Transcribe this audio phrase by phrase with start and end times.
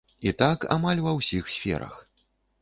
[0.29, 1.93] І так амаль ва ўсіх сферах.